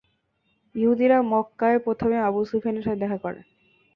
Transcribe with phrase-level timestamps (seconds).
[0.75, 3.39] ইহুদীরা মক্কায় প্রথমে আবু সুফিয়ানের সাথে দেখা করে।